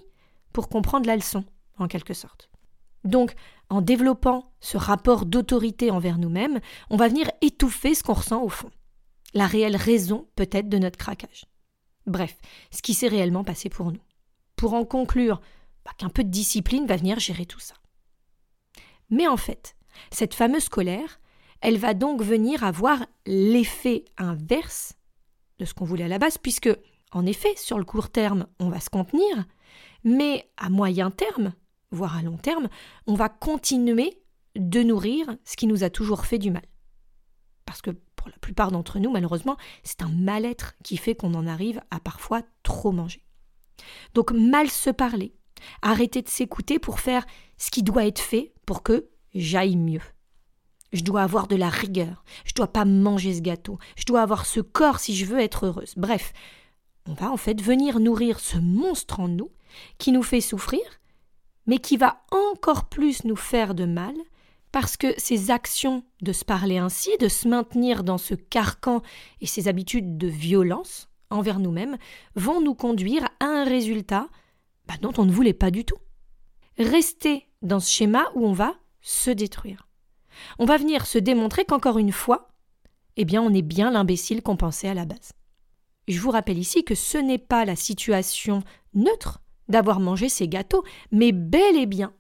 pour 0.52 0.68
comprendre 0.68 1.08
la 1.08 1.16
leçon, 1.16 1.46
en 1.80 1.88
quelque 1.88 2.14
sorte. 2.14 2.50
Donc, 3.06 3.34
en 3.70 3.82
développant 3.82 4.52
ce 4.60 4.78
rapport 4.78 5.26
d'autorité 5.26 5.90
envers 5.90 6.18
nous-mêmes, 6.18 6.60
on 6.90 6.98
va 6.98 7.08
venir 7.08 7.32
étouffer 7.42 7.96
ce 7.96 8.04
qu'on 8.04 8.14
ressent 8.14 8.44
au 8.44 8.50
fond. 8.50 8.70
La 9.34 9.48
réelle 9.48 9.78
raison 9.78 10.28
peut-être 10.36 10.68
de 10.68 10.78
notre 10.78 10.98
craquage. 10.98 11.46
Bref, 12.12 12.38
ce 12.72 12.82
qui 12.82 12.94
s'est 12.94 13.08
réellement 13.08 13.44
passé 13.44 13.70
pour 13.70 13.92
nous. 13.92 14.02
Pour 14.56 14.74
en 14.74 14.86
conclure 14.86 15.42
bah, 15.86 15.92
qu'un 15.98 16.10
peu 16.10 16.24
de 16.24 16.30
discipline 16.30 16.86
va 16.86 16.98
venir 16.98 17.20
gérer 17.20 17.46
tout 17.46 17.60
ça. 17.60 17.76
Mais 19.10 19.28
en 19.28 19.38
fait, 19.38 19.76
cette 20.12 20.34
fameuse 20.34 20.70
colère, 20.70 21.20
elle 21.62 21.78
va 21.78 21.94
donc 21.94 22.22
venir 22.22 22.64
avoir 22.64 23.06
l'effet 23.26 24.06
inverse 24.18 24.94
de 25.60 25.66
ce 25.66 25.74
qu'on 25.74 25.86
voulait 25.86 26.06
à 26.06 26.10
la 26.10 26.20
base, 26.20 26.38
puisque, 26.38 26.70
en 27.12 27.26
effet, 27.26 27.56
sur 27.56 27.78
le 27.78 27.86
court 27.86 28.10
terme, 28.10 28.48
on 28.60 28.70
va 28.70 28.80
se 28.80 28.90
contenir, 28.90 29.46
mais 30.04 30.50
à 30.58 30.70
moyen 30.70 31.12
terme, 31.12 31.54
voire 31.92 32.18
à 32.18 32.22
long 32.22 32.38
terme, 32.38 32.68
on 33.08 33.16
va 33.16 33.30
continuer 33.30 34.22
de 34.56 34.84
nourrir 34.84 35.28
ce 35.46 35.56
qui 35.56 35.68
nous 35.68 35.84
a 35.84 35.90
toujours 35.90 36.26
fait 36.26 36.40
du 36.40 36.52
mal. 36.52 36.66
Parce 37.66 37.82
que 37.82 37.92
pour 38.22 38.30
la 38.30 38.38
plupart 38.38 38.72
d'entre 38.72 39.00
nous, 39.00 39.10
malheureusement, 39.10 39.58
c'est 39.82 40.04
un 40.04 40.10
mal-être 40.10 40.76
qui 40.84 40.96
fait 40.96 41.16
qu'on 41.16 41.34
en 41.34 41.48
arrive 41.48 41.82
à 41.90 42.00
parfois 42.00 42.44
trop 42.62 42.92
manger. 42.92 43.24
Donc 44.14 44.32
mal 44.32 44.70
se 44.70 44.92
parler, 44.92 45.34
arrêter 45.82 46.22
de 46.22 46.30
s'écouter 46.30 46.78
pour 46.78 47.00
faire 47.00 47.26
ce 47.58 47.72
qui 47.72 47.82
doit 47.82 48.06
être 48.06 48.20
fait 48.20 48.54
pour 48.68 48.84
que 48.84 49.10
j'aille 49.34 49.76
mieux. 49.76 50.04
Je 50.94 51.04
dois 51.04 51.24
avoir 51.24 51.48
de 51.48 51.56
la 51.56 51.70
rigueur, 51.70 52.24
je 52.46 52.54
dois 52.54 52.72
pas 52.72 52.86
manger 52.86 53.34
ce 53.34 53.42
gâteau, 53.42 53.80
je 53.98 54.06
dois 54.06 54.22
avoir 54.22 54.46
ce 54.46 54.60
corps 54.60 55.00
si 55.00 55.16
je 55.16 55.26
veux 55.26 55.40
être 55.40 55.66
heureuse. 55.66 55.94
Bref, 55.98 56.32
on 57.08 57.14
va 57.14 57.32
en 57.32 57.38
fait 57.38 57.60
venir 57.60 58.00
nourrir 58.00 58.40
ce 58.40 58.58
monstre 58.58 59.20
en 59.20 59.30
nous 59.30 59.52
qui 59.98 60.12
nous 60.12 60.22
fait 60.22 60.42
souffrir, 60.42 60.84
mais 61.66 61.80
qui 61.80 61.98
va 61.98 62.24
encore 62.30 62.88
plus 62.88 63.24
nous 63.24 63.36
faire 63.36 63.74
de 63.74 63.86
mal, 63.86 64.14
parce 64.72 64.98
que 64.98 65.14
ces 65.18 65.52
actions 65.52 66.04
de 66.22 66.32
se 66.32 66.46
parler 66.46 66.78
ainsi, 66.78 67.10
de 67.20 67.28
se 67.28 67.48
maintenir 67.48 68.04
dans 68.04 68.18
ce 68.18 68.34
carcan 68.36 69.02
et 69.42 69.46
ces 69.46 69.68
habitudes 69.68 70.18
de 70.18 70.28
violence 70.28 71.10
envers 71.30 71.60
nous-mêmes 71.60 71.98
vont 72.36 72.62
nous 72.62 72.76
conduire 72.76 73.26
à 73.40 73.46
un 73.46 73.64
résultat 73.64 74.30
bah, 74.88 74.96
dont 75.02 75.14
on 75.18 75.26
ne 75.26 75.32
voulait 75.32 75.54
pas 75.54 75.72
du 75.72 75.86
tout. 75.86 75.98
Rester 76.78 77.48
dans 77.62 77.80
ce 77.80 77.92
schéma 77.92 78.30
où 78.36 78.46
on 78.46 78.54
va 78.54 78.76
se 79.02 79.32
détruire. 79.32 79.88
On 80.60 80.66
va 80.66 80.78
venir 80.78 81.06
se 81.06 81.18
démontrer 81.18 81.66
qu'encore 81.66 81.98
une 81.98 82.12
fois, 82.12 82.50
eh 83.18 83.26
bien 83.26 83.42
on 83.42 83.54
est 83.54 83.62
bien 83.62 83.92
l'imbécile 83.92 84.42
qu'on 84.42 84.58
pensait 84.58 84.88
à 84.88 84.94
la 84.94 85.06
base. 85.06 85.34
Je 86.08 86.20
vous 86.20 86.32
rappelle 86.32 86.58
ici 86.58 86.84
que 86.84 86.96
ce 86.96 87.18
n'est 87.18 87.38
pas 87.38 87.66
la 87.66 87.76
situation 87.76 88.64
neutre 88.94 89.42
d'avoir 89.68 90.00
mangé 90.00 90.30
ces 90.30 90.48
gâteaux, 90.48 90.84
mais 91.12 91.32
bel 91.32 91.78
et 91.78 91.86
bien 91.86 92.14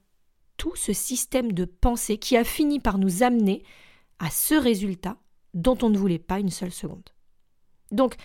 ce 0.75 0.93
système 0.93 1.51
de 1.51 1.65
pensée 1.65 2.17
qui 2.17 2.37
a 2.37 2.43
fini 2.43 2.79
par 2.79 2.97
nous 2.97 3.23
amener 3.23 3.63
à 4.19 4.29
ce 4.29 4.55
résultat 4.55 5.17
dont 5.53 5.77
on 5.81 5.89
ne 5.89 5.97
voulait 5.97 6.19
pas 6.19 6.39
une 6.39 6.49
seule 6.49 6.71
seconde. 6.71 7.09
Donc, 7.91 8.15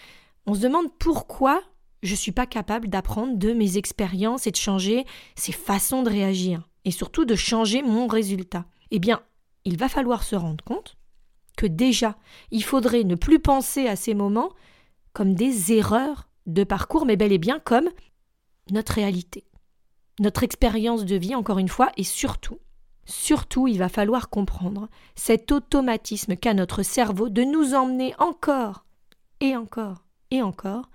on 0.47 0.55
se 0.55 0.61
demande 0.61 0.93
pourquoi 0.99 1.61
je 2.02 2.12
ne 2.12 2.16
suis 2.16 2.33
pas 2.33 2.47
capable 2.47 2.88
d'apprendre 2.88 3.37
de 3.37 3.52
mes 3.52 3.78
expériences 3.78 4.47
et 4.47 4.50
de 4.50 4.57
changer 4.57 5.05
ces 5.35 5.52
façons 5.52 6.02
de 6.02 6.11
réagir, 6.11 6.69
et 6.85 6.90
surtout 6.90 7.25
de 7.25 7.35
changer 7.35 7.83
mon 7.83 8.07
résultat. 8.07 8.64
Eh 8.90 8.99
bien, 8.99 9.23
il 9.64 9.76
va 9.76 9.88
falloir 9.88 10.23
se 10.23 10.37
rendre 10.37 10.64
compte 10.64 10.97
que 11.57 11.66
déjà, 11.66 12.16
il 12.50 12.62
faudrait 12.62 13.05
ne 13.05 13.14
plus 13.16 13.40
penser 13.40 13.88
à 13.88 13.97
ces 13.97 14.14
moments 14.14 14.50
comme 15.12 15.35
des 15.35 15.73
erreurs 15.73 16.28
de 16.47 16.62
parcours, 16.62 17.07
mais 17.07 17.16
bel 17.16 17.33
et 17.33 17.38
bien 17.38 17.59
comme 17.59 17.88
notre 18.71 18.93
réalité, 18.93 19.45
notre 20.19 20.43
expérience 20.43 21.05
de 21.05 21.17
vie, 21.17 21.35
encore 21.35 21.59
une 21.59 21.69
fois, 21.69 21.91
et 21.97 22.05
surtout, 22.05 22.59
surtout, 23.05 23.69
il 23.69 23.79
va 23.79 23.89
falloir 23.89 24.29
comprendre 24.29 24.89
cet 25.15 25.53
automatisme 25.53 26.37
qu'a 26.37 26.55
notre 26.55 26.83
cerveau 26.83 27.29
de 27.29 27.43
nous 27.43 27.75
emmener 27.75 28.15
encore 28.19 28.85
et 29.41 29.57
encore 29.57 30.05
et 30.31 30.43
encore 30.43 30.91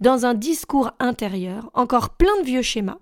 dans 0.00 0.26
un 0.26 0.34
discours 0.34 0.92
intérieur, 1.00 1.70
encore 1.74 2.10
plein 2.10 2.40
de 2.40 2.46
vieux 2.46 2.62
schémas, 2.62 2.98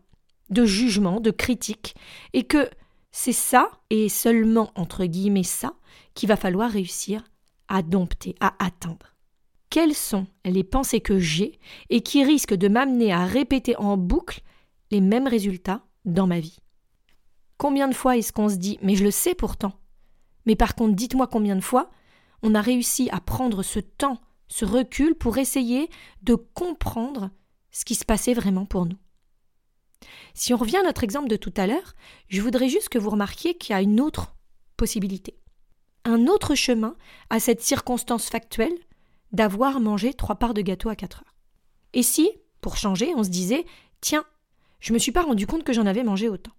de 0.50 0.64
jugements, 0.64 1.20
de 1.20 1.30
critiques, 1.30 1.94
et 2.32 2.44
que 2.44 2.70
c'est 3.12 3.32
ça, 3.32 3.70
et 3.90 4.08
seulement 4.08 4.72
entre 4.74 5.04
guillemets 5.04 5.42
ça, 5.42 5.74
qu'il 6.14 6.28
va 6.28 6.36
falloir 6.36 6.70
réussir 6.70 7.24
à 7.68 7.82
dompter, 7.82 8.34
à 8.40 8.54
atteindre. 8.58 9.14
Quelles 9.70 9.94
sont 9.94 10.26
les 10.44 10.64
pensées 10.64 11.00
que 11.00 11.18
j'ai 11.18 11.58
et 11.90 12.00
qui 12.00 12.22
risquent 12.24 12.54
de 12.54 12.68
m'amener 12.68 13.12
à 13.12 13.24
répéter 13.24 13.76
en 13.76 13.96
boucle 13.96 14.40
les 14.94 15.00
mêmes 15.00 15.26
résultats 15.26 15.84
dans 16.04 16.28
ma 16.28 16.38
vie. 16.38 16.60
Combien 17.58 17.88
de 17.88 17.94
fois 17.94 18.16
est-ce 18.16 18.32
qu'on 18.32 18.48
se 18.48 18.54
dit 18.54 18.78
mais 18.80 18.94
je 18.94 19.02
le 19.02 19.10
sais 19.10 19.34
pourtant 19.34 19.72
Mais 20.46 20.54
par 20.54 20.76
contre, 20.76 20.94
dites-moi 20.94 21.26
combien 21.26 21.56
de 21.56 21.60
fois 21.60 21.90
on 22.44 22.54
a 22.54 22.60
réussi 22.60 23.10
à 23.10 23.18
prendre 23.20 23.64
ce 23.64 23.80
temps, 23.80 24.20
ce 24.46 24.64
recul 24.64 25.16
pour 25.16 25.36
essayer 25.36 25.90
de 26.22 26.36
comprendre 26.36 27.30
ce 27.72 27.84
qui 27.84 27.96
se 27.96 28.04
passait 28.04 28.34
vraiment 28.34 28.66
pour 28.66 28.86
nous. 28.86 28.98
Si 30.32 30.54
on 30.54 30.58
revient 30.58 30.76
à 30.76 30.84
notre 30.84 31.02
exemple 31.02 31.28
de 31.28 31.36
tout 31.36 31.54
à 31.56 31.66
l'heure, 31.66 31.94
je 32.28 32.40
voudrais 32.40 32.68
juste 32.68 32.88
que 32.88 32.98
vous 32.98 33.10
remarquiez 33.10 33.56
qu'il 33.56 33.72
y 33.72 33.76
a 33.76 33.82
une 33.82 34.00
autre 34.00 34.36
possibilité. 34.76 35.40
Un 36.04 36.28
autre 36.28 36.54
chemin 36.54 36.94
à 37.30 37.40
cette 37.40 37.62
circonstance 37.62 38.28
factuelle 38.28 38.78
d'avoir 39.32 39.80
mangé 39.80 40.14
trois 40.14 40.36
parts 40.36 40.54
de 40.54 40.62
gâteau 40.62 40.88
à 40.88 40.94
4 40.94 41.18
heures. 41.18 41.34
Et 41.94 42.04
si, 42.04 42.30
pour 42.60 42.76
changer, 42.76 43.12
on 43.16 43.24
se 43.24 43.30
disait 43.30 43.64
Tiens, 44.00 44.24
je 44.84 44.92
me 44.92 44.98
suis 44.98 45.12
pas 45.12 45.22
rendu 45.22 45.46
compte 45.46 45.64
que 45.64 45.72
j'en 45.72 45.86
avais 45.86 46.04
mangé 46.04 46.28
autant. 46.28 46.52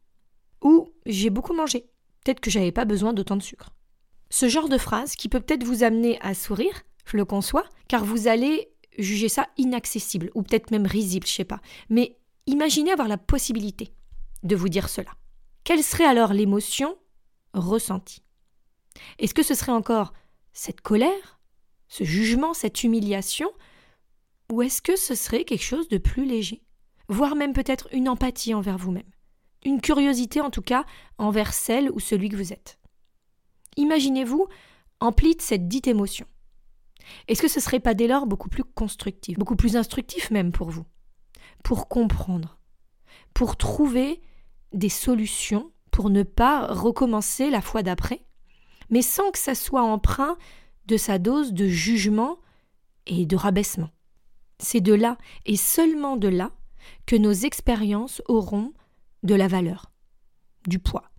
Ou 0.63 0.91
j'ai 1.05 1.29
beaucoup 1.29 1.53
mangé. 1.53 1.85
Peut-être 2.23 2.39
que 2.39 2.49
j'avais 2.49 2.71
pas 2.71 2.83
besoin 2.83 3.13
d'autant 3.13 3.35
de 3.35 3.43
sucre. 3.43 3.69
Ce 4.31 4.49
genre 4.49 4.67
de 4.67 4.79
phrase 4.79 5.15
qui 5.15 5.29
peut 5.29 5.39
peut-être 5.39 5.63
vous 5.63 5.83
amener 5.83 6.19
à 6.21 6.33
sourire, 6.33 6.81
je 7.05 7.17
le 7.17 7.25
conçois, 7.25 7.65
car 7.87 8.03
vous 8.03 8.27
allez 8.27 8.73
juger 8.97 9.29
ça 9.29 9.47
inaccessible, 9.57 10.31
ou 10.33 10.41
peut-être 10.41 10.71
même 10.71 10.87
risible, 10.87 11.27
je 11.27 11.33
sais 11.33 11.45
pas. 11.45 11.61
Mais 11.89 12.17
imaginez 12.47 12.91
avoir 12.91 13.07
la 13.07 13.19
possibilité 13.19 13.93
de 14.41 14.55
vous 14.55 14.69
dire 14.69 14.89
cela. 14.89 15.11
Quelle 15.63 15.83
serait 15.83 16.05
alors 16.05 16.33
l'émotion 16.33 16.97
ressentie? 17.53 18.23
Est-ce 19.19 19.35
que 19.35 19.43
ce 19.43 19.53
serait 19.53 19.71
encore 19.71 20.13
cette 20.51 20.81
colère, 20.81 21.39
ce 21.89 22.03
jugement, 22.03 22.55
cette 22.55 22.83
humiliation, 22.83 23.51
ou 24.51 24.63
est-ce 24.63 24.81
que 24.81 24.95
ce 24.95 25.13
serait 25.13 25.43
quelque 25.43 25.63
chose 25.63 25.89
de 25.89 25.99
plus 25.99 26.25
léger, 26.25 26.64
voire 27.07 27.35
même 27.35 27.53
peut-être 27.53 27.87
une 27.91 28.09
empathie 28.09 28.53
envers 28.53 28.77
vous-même, 28.77 29.09
une 29.63 29.81
curiosité 29.81 30.41
en 30.41 30.49
tout 30.49 30.61
cas 30.61 30.85
envers 31.17 31.53
celle 31.53 31.91
ou 31.91 31.99
celui 31.99 32.29
que 32.29 32.35
vous 32.35 32.53
êtes 32.53 32.79
Imaginez-vous 33.77 34.47
empli 35.01 35.35
de 35.35 35.41
cette 35.41 35.67
dite 35.67 35.87
émotion. 35.87 36.25
Est-ce 37.27 37.41
que 37.41 37.47
ce 37.47 37.59
serait 37.59 37.81
pas 37.81 37.93
dès 37.93 38.07
lors 38.07 38.25
beaucoup 38.25 38.49
plus 38.49 38.63
constructif, 38.63 39.37
beaucoup 39.37 39.57
plus 39.57 39.75
instructif 39.75 40.31
même 40.31 40.51
pour 40.51 40.69
vous? 40.69 40.85
Pour 41.63 41.87
comprendre, 41.87 42.57
pour 43.33 43.57
trouver 43.57 44.21
des 44.73 44.89
solutions 44.89 45.71
pour 45.95 46.09
ne 46.09 46.23
pas 46.23 46.67
recommencer 46.67 47.49
la 47.49 47.61
fois 47.61 47.81
d'après, 47.81 48.25
mais 48.89 49.01
sans 49.01 49.31
que 49.31 49.39
ça 49.39 49.55
soit 49.55 49.81
emprunt 49.81 50.37
de 50.87 50.97
sa 50.97 51.19
dose 51.19 51.53
de 51.53 51.69
jugement 51.69 52.37
et 53.07 53.25
de 53.25 53.37
rabaissement. 53.37 53.89
C'est 54.59 54.81
de 54.81 54.93
là, 54.93 55.17
et 55.45 55.55
seulement 55.55 56.17
de 56.17 56.27
là, 56.27 56.51
que 57.05 57.15
nos 57.15 57.33
expériences 57.33 58.21
auront 58.27 58.73
de 59.23 59.35
la 59.35 59.47
valeur, 59.47 59.91
du 60.67 60.79
poids. 60.79 61.11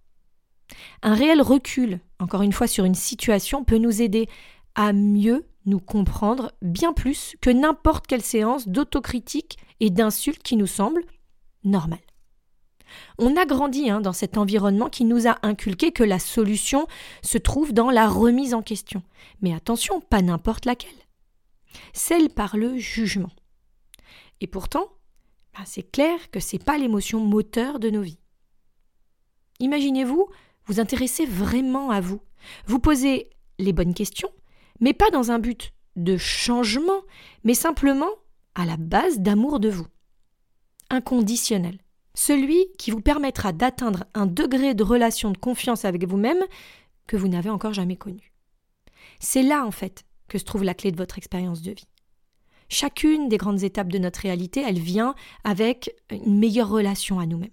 Un 1.03 1.15
réel 1.15 1.41
recul, 1.41 2.01
encore 2.19 2.43
une 2.43 2.53
fois, 2.53 2.67
sur 2.67 2.85
une 2.85 2.95
situation 2.95 3.65
peut 3.65 3.79
nous 3.79 4.03
aider 4.03 4.29
à 4.75 4.93
mieux 4.93 5.47
nous 5.65 5.81
comprendre 5.81 6.53
bien 6.63 6.93
plus 6.93 7.37
que 7.41 7.51
n'importe 7.51 8.07
quelle 8.07 8.23
séance 8.23 8.69
d'autocritique 8.69 9.59
et 9.81 9.91
d'insultes 9.91 10.43
qui 10.43 10.57
nous 10.57 10.67
semble 10.67 11.05
normale. 11.65 11.99
On 13.19 13.37
a 13.37 13.45
grandi 13.47 13.91
hein, 13.91 14.01
dans 14.01 14.13
cet 14.13 14.39
environnement 14.39 14.89
qui 14.89 15.05
nous 15.05 15.27
a 15.27 15.39
inculqué 15.43 15.91
que 15.91 16.05
la 16.05 16.21
solution 16.21 16.87
se 17.23 17.37
trouve 17.37 17.73
dans 17.73 17.91
la 17.91 18.09
remise 18.09 18.55
en 18.55 18.63
question. 18.63 19.03
Mais 19.43 19.53
attention, 19.53 20.01
pas 20.01 20.23
n'importe 20.23 20.67
laquelle. 20.67 20.91
Celle 21.93 22.31
par 22.31 22.57
le 22.57 22.79
jugement. 22.79 23.33
Et 24.41 24.47
pourtant, 24.47 24.89
ben, 25.57 25.65
c'est 25.65 25.91
clair 25.91 26.31
que 26.31 26.41
ce 26.41 26.57
n'est 26.57 26.63
pas 26.63 26.79
l'émotion 26.79 27.21
moteur 27.21 27.79
de 27.79 27.91
nos 27.91 28.03
vies. 28.03 28.19
Imaginez-vous 29.61 30.29
vous 30.67 30.81
intéressez 30.81 31.27
vraiment 31.27 31.91
à 31.91 32.01
vous. 32.01 32.21
Vous 32.67 32.81
posez 32.81 33.31
les 33.59 33.73
bonnes 33.73 33.95
questions, 33.95 34.31
mais 34.81 34.93
pas 34.93 35.11
dans 35.11 35.31
un 35.31 35.39
but 35.39 35.73
de 35.95 36.17
changement, 36.17 37.03
mais 37.45 37.55
simplement 37.55 38.11
à 38.55 38.67
la 38.67 38.77
base 38.77 39.21
d'amour 39.21 39.61
de 39.61 39.71
vous. 39.71 39.87
Inconditionnel. 40.91 41.79
Celui 42.15 42.67
qui 42.79 42.91
vous 42.91 43.01
permettra 43.01 43.53
d'atteindre 43.53 44.05
un 44.15 44.27
degré 44.27 44.75
de 44.75 44.83
relation 44.83 45.31
de 45.31 45.39
confiance 45.39 45.85
avec 45.85 46.07
vous-même 46.07 46.43
que 47.07 47.17
vous 47.17 47.29
n'avez 47.29 47.51
encore 47.51 47.75
jamais 47.75 47.97
connu. 47.97 48.33
C'est 49.21 49.43
là, 49.43 49.65
en 49.65 49.71
fait, 49.71 50.05
que 50.29 50.39
se 50.39 50.45
trouve 50.45 50.65
la 50.65 50.75
clé 50.75 50.91
de 50.93 50.97
votre 50.97 51.19
expérience 51.19 51.63
de 51.63 51.73
vie. 51.73 51.87
Chacune 52.69 53.29
des 53.29 53.37
grandes 53.37 53.63
étapes 53.63 53.93
de 53.93 53.99
notre 53.99 54.21
réalité, 54.21 54.63
elle 54.67 54.79
vient 54.79 55.15
avec 55.45 55.95
une 56.11 56.39
meilleure 56.39 56.69
relation 56.69 57.19
à 57.19 57.27
nous-mêmes. 57.27 57.51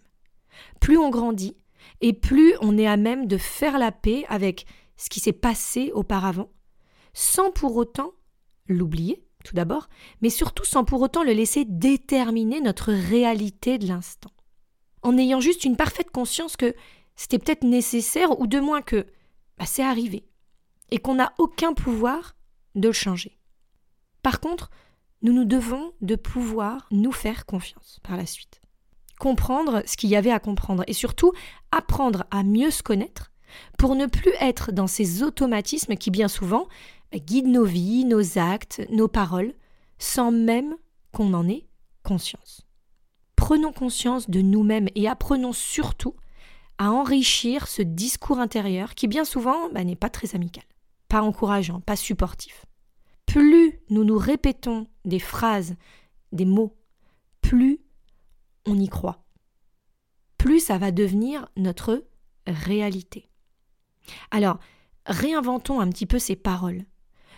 Plus 0.79 0.98
on 0.98 1.10
grandit, 1.10 1.55
et 2.01 2.13
plus 2.13 2.55
on 2.62 2.77
est 2.77 2.88
à 2.88 2.98
même 2.98 3.27
de 3.27 3.38
faire 3.38 3.77
la 3.77 3.91
paix 3.91 4.25
avec 4.29 4.65
ce 4.98 5.10
qui 5.10 5.20
s'est 5.20 5.34
passé 5.34 5.91
auparavant, 5.93 6.50
sans 7.13 7.51
pour 7.51 7.75
autant 7.75 8.13
l'oublier, 8.67 9.24
tout 9.43 9.55
d'abord, 9.55 9.89
mais 10.22 10.29
surtout 10.29 10.65
sans 10.65 10.86
pour 10.86 11.01
autant 11.01 11.24
le 11.24 11.34
laisser 11.34 11.65
déterminer 11.65 12.62
notre 12.62 12.91
réalité 12.91 13.77
de 13.77 13.88
l'instant. 13.88 14.32
En 15.01 15.17
ayant 15.17 15.41
juste 15.41 15.65
une 15.65 15.75
parfaite 15.75 16.12
conscience 16.12 16.55
que 16.55 16.74
c'était 17.15 17.39
peut-être 17.39 17.63
nécessaire, 17.63 18.39
ou 18.39 18.48
de 18.48 18.60
moins 18.60 18.82
que 18.82 19.05
bah, 19.58 19.65
c'est 19.65 19.84
arrivé, 19.84 20.25
et 20.91 20.98
qu'on 20.98 21.15
n'a 21.15 21.34
aucun 21.38 21.74
pouvoir 21.74 22.36
de 22.75 22.88
le 22.88 22.93
changer. 22.93 23.38
Par 24.22 24.39
contre, 24.39 24.70
nous 25.24 25.34
nous 25.34 25.46
devons 25.46 25.94
de 26.01 26.15
pouvoir 26.15 26.88
nous 26.92 27.12
faire 27.12 27.46
confiance 27.46 28.00
par 28.03 28.18
la 28.18 28.25
suite 28.25 28.63
comprendre 29.24 29.84
ce 29.86 29.96
qu'il 29.96 30.10
y 30.10 30.18
avait 30.18 30.32
à 30.32 30.39
comprendre 30.39 30.84
et 30.86 30.92
surtout 30.92 31.32
apprendre 31.72 32.25
à 32.30 32.44
mieux 32.44 32.72
se 32.72 32.84
connaître 32.84 33.32
pour 33.77 33.96
ne 33.96 34.06
plus 34.06 34.34
être 34.42 34.74
dans 34.74 34.88
ces 34.88 35.24
automatismes 35.24 35.96
qui 35.96 36.12
bien 36.12 36.27
souvent 36.27 36.68
bah, 37.12 37.20
guident 37.20 37.48
nos 37.48 37.63
vies, 37.63 38.03
nos 38.03 38.38
actes, 38.38 38.82
nos 38.89 39.08
paroles, 39.08 39.53
sans 39.98 40.32
même 40.32 40.75
qu'on 41.13 41.34
en 41.34 41.48
ait 41.48 41.65
conscience. 42.03 42.68
Prenons 43.38 43.72
conscience 43.72 44.30
de 44.30 44.42
nous-mêmes 44.42 44.89
et 44.96 45.08
apprenons 45.08 45.53
surtout 45.53 46.15
à 46.77 46.92
enrichir 46.92 47.68
ce 47.68 47.82
discours 47.82 48.39
intérieur 48.39 48.94
qui 48.94 49.08
bien 49.08 49.24
souvent 49.24 49.70
bah, 49.70 49.86
n'est 49.86 49.96
pas 49.96 50.10
très 50.10 50.36
amical, 50.36 50.65
pas 51.08 51.22
encourageant, 51.22 51.80
pas 51.80 51.96
supportif. 51.96 52.65
Plus 53.25 53.80
nous 53.89 54.03
nous 54.03 54.18
répétons 54.18 54.88
des 55.06 55.20
phrases, 55.20 55.75
des 56.32 56.46
mots, 56.46 56.75
plus 57.42 57.80
on 58.65 58.80
y 58.80 58.88
croit. 58.88 59.24
Plus 60.38 60.60
ça 60.60 60.77
va 60.77 60.92
devenir 60.92 61.48
notre 61.58 62.06
réalité. 62.48 63.30
Alors, 64.32 64.60
réinventons 65.06 65.80
un 65.80 65.89
petit 65.89 66.06
peu 66.06 66.20
ces 66.20 66.36
paroles. 66.36 66.86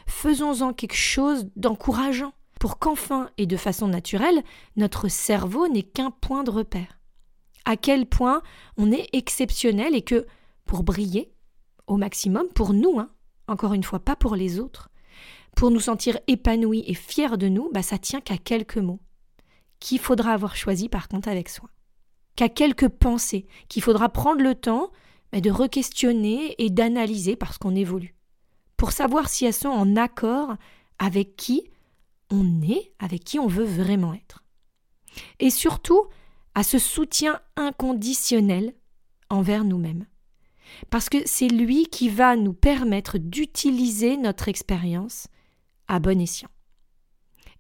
Faisons-en 0.08 0.74
quelque 0.74 0.96
chose 0.96 1.50
d'encourageant 1.56 2.34
pour 2.60 2.80
qu'enfin 2.80 3.30
et 3.38 3.46
de 3.46 3.58
façon 3.58 3.88
naturelle, 3.88 4.44
notre 4.76 5.08
cerveau 5.08 5.68
n'ait 5.68 5.84
qu'un 5.84 6.12
point 6.12 6.44
de 6.44 6.52
repère. 6.52 7.00
À 7.66 7.78
quel 7.78 8.06
point 8.06 8.42
on 8.78 8.92
est 8.92 9.10
exceptionnel 9.14 9.96
et 9.96 10.02
que, 10.02 10.26
pour 10.66 10.84
briller, 10.84 11.34
au 11.88 11.98
maximum, 11.98 12.48
pour 12.54 12.74
nous, 12.74 13.00
hein, 13.00 13.12
encore 13.48 13.74
une 13.74 13.84
fois, 13.84 14.00
pas 14.00 14.16
pour 14.16 14.36
les 14.36 14.60
autres, 14.60 14.90
pour 15.56 15.72
nous 15.72 15.80
sentir 15.80 16.20
épanouis 16.28 16.84
et 16.86 16.94
fiers 16.94 17.38
de 17.38 17.48
nous, 17.48 17.70
bah, 17.74 17.82
ça 17.82 17.98
tient 17.98 18.22
qu'à 18.22 18.38
quelques 18.38 18.78
mots 18.78 19.00
qu'il 19.80 20.00
faudra 20.00 20.34
avoir 20.34 20.56
choisi 20.56 20.90
par 20.90 21.08
contre 21.08 21.30
avec 21.30 21.50
soi. 21.50 21.70
Qu'à 22.36 22.50
quelques 22.50 22.90
pensées 22.90 23.48
qu'il 23.70 23.82
faudra 23.82 24.10
prendre 24.10 24.42
le 24.42 24.56
temps 24.56 24.92
de 25.34 25.52
re-questionner 25.52 26.56
et 26.60 26.70
d'analyser 26.70 27.36
parce 27.36 27.58
qu'on 27.58 27.76
évolue, 27.76 28.16
pour 28.78 28.92
savoir 28.92 29.30
si 29.30 29.46
elles 29.46 29.54
sont 29.54 29.70
en 29.70 29.96
accord 29.96 30.56
avec 31.00 31.36
qui 31.36 31.70
on 32.30 32.62
est, 32.62 32.94
avec 33.00 33.24
qui 33.24 33.40
on 33.40 33.48
veut 33.48 33.66
vraiment 33.66 34.14
être. 34.14 34.44
Et 35.40 35.50
surtout, 35.50 36.06
à 36.56 36.64
ce 36.64 36.80
soutien 36.80 37.40
inconditionnel 37.56 38.74
envers 39.30 39.64
nous-mêmes. 39.64 40.06
Parce 40.90 41.10
que 41.10 41.18
c'est 41.26 41.48
lui 41.48 41.86
qui 41.86 42.10
va 42.10 42.36
nous 42.36 42.54
permettre 42.54 43.18
d'utiliser 43.18 44.18
notre 44.18 44.48
expérience 44.48 45.28
à 45.88 46.00
bon 46.00 46.20
escient. 46.20 46.50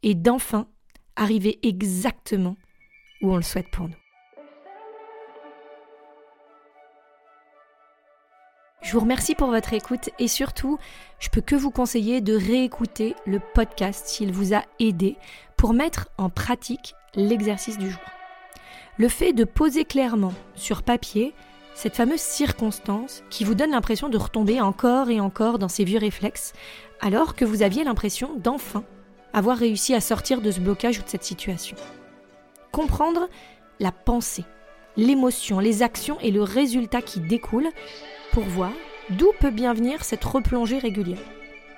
Et 0.03 0.15
d'enfin 0.15 0.67
arriver 1.15 1.59
exactement 1.63 2.57
où 3.21 3.31
on 3.31 3.37
le 3.37 3.41
souhaite 3.41 3.69
pour 3.71 3.87
nous. 3.87 3.95
Je 8.85 8.91
vous 8.91 8.99
remercie 8.99 9.33
pour 9.33 9.47
votre 9.47 9.73
écoute 9.73 10.11
et 10.19 10.27
surtout, 10.27 10.77
je 11.17 11.29
peux 11.29 11.41
que 11.41 11.55
vous 11.55 11.71
conseiller 11.71 12.21
de 12.21 12.35
réécouter 12.35 13.15
le 13.25 13.39
podcast 13.39 14.05
s'il 14.05 14.31
vous 14.31 14.53
a 14.53 14.61
aidé 14.79 15.17
pour 15.57 15.73
mettre 15.73 16.09
en 16.19 16.29
pratique 16.29 16.93
l'exercice 17.15 17.79
du 17.79 17.89
jour. 17.89 18.01
Le 18.97 19.09
fait 19.09 19.33
de 19.33 19.43
poser 19.43 19.85
clairement 19.85 20.33
sur 20.53 20.83
papier 20.83 21.33
cette 21.75 21.97
fameuse 21.97 22.21
circonstance 22.21 23.23
qui 23.29 23.43
vous 23.43 23.53
donne 23.53 23.71
l'impression 23.71 24.09
de 24.09 24.17
retomber 24.17 24.61
encore 24.61 25.09
et 25.09 25.19
encore 25.19 25.59
dans 25.59 25.67
ces 25.67 25.83
vieux 25.83 25.99
réflexes, 25.99 26.53
alors 27.01 27.35
que 27.35 27.45
vous 27.45 27.61
aviez 27.61 27.83
l'impression 27.83 28.31
d'enfin 28.37 28.83
avoir 29.33 29.57
réussi 29.57 29.93
à 29.93 29.99
sortir 29.99 30.39
de 30.39 30.49
ce 30.49 30.61
blocage 30.61 30.99
ou 30.99 31.03
de 31.03 31.09
cette 31.09 31.25
situation. 31.25 31.75
Comprendre 32.71 33.27
la 33.81 33.91
pensée, 33.91 34.45
l'émotion, 34.95 35.59
les 35.59 35.83
actions 35.83 36.17
et 36.21 36.31
le 36.31 36.41
résultat 36.41 37.01
qui 37.01 37.19
découle 37.19 37.67
pour 38.31 38.43
voir 38.43 38.71
d'où 39.09 39.31
peut 39.41 39.51
bien 39.51 39.73
venir 39.73 40.05
cette 40.05 40.23
replongée 40.23 40.79
régulière. 40.79 41.19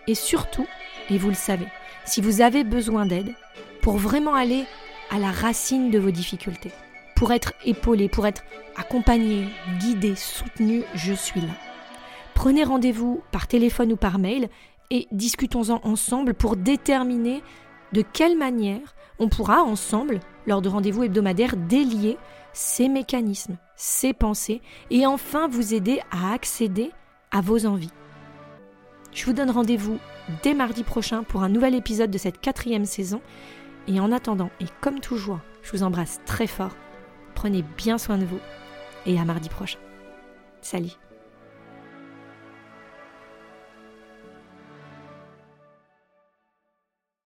Et 0.05 0.13
surtout, 0.13 0.67
et 1.09 1.17
vous 1.17 1.29
le 1.29 1.33
savez, 1.33 1.67
si 2.05 2.21
vous 2.21 2.41
avez 2.41 2.63
besoin 2.63 3.07
d'aide, 3.07 3.33
pour 3.81 3.97
vraiment 3.97 4.35
aller 4.35 4.65
à 5.09 5.17
la 5.17 5.31
racine 5.31 5.89
de 5.89 5.97
vos 5.97 6.11
difficultés, 6.11 6.71
Pour 7.17 7.31
être 7.31 7.53
épaulé, 7.65 8.09
pour 8.09 8.27
être 8.27 8.43
accompagné, 8.75 9.47
guidé, 9.79 10.15
soutenu, 10.15 10.83
je 10.93 11.13
suis 11.13 11.41
là. 11.41 11.53
Prenez 12.35 12.63
rendez-vous 12.63 13.23
par 13.31 13.47
téléphone 13.47 13.93
ou 13.93 13.95
par 13.95 14.19
mail 14.19 14.49
et 14.91 15.07
discutons-en 15.11 15.81
ensemble 15.83 16.35
pour 16.35 16.55
déterminer 16.55 17.41
de 17.91 18.03
quelle 18.03 18.37
manière 18.37 18.95
on 19.17 19.29
pourra 19.29 19.63
ensemble, 19.63 20.19
lors 20.45 20.61
de 20.61 20.69
rendez-vous 20.69 21.05
hebdomadaires, 21.05 21.57
délier 21.57 22.19
ces 22.53 22.87
mécanismes, 22.87 23.57
ces 23.75 24.13
pensées 24.13 24.61
et 24.91 25.07
enfin 25.07 25.47
vous 25.47 25.73
aider 25.73 25.99
à 26.11 26.33
accéder 26.33 26.91
à 27.31 27.41
vos 27.41 27.65
envies. 27.65 27.89
Je 29.11 29.25
vous 29.25 29.33
donne 29.33 29.49
rendez-vous 29.49 29.97
dès 30.43 30.53
mardi 30.53 30.83
prochain 30.83 31.23
pour 31.23 31.41
un 31.41 31.49
nouvel 31.49 31.73
épisode 31.73 32.11
de 32.11 32.19
cette 32.19 32.39
quatrième 32.39 32.85
saison. 32.85 33.21
Et 33.87 33.99
en 33.99 34.11
attendant, 34.11 34.51
et 34.59 34.65
comme 34.81 34.99
toujours, 34.99 35.39
je 35.63 35.71
vous 35.71 35.81
embrasse 35.81 36.19
très 36.25 36.45
fort. 36.45 36.75
Prenez 37.37 37.61
bien 37.61 37.99
soin 37.99 38.17
de 38.17 38.25
vous 38.25 38.39
et 39.05 39.19
à 39.19 39.23
mardi 39.23 39.47
prochain. 39.47 39.77
Salut 40.59 40.89